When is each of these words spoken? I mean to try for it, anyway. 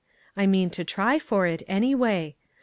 I 0.35 0.47
mean 0.47 0.71
to 0.71 0.83
try 0.83 1.19
for 1.19 1.45
it, 1.45 1.61
anyway. 1.67 2.33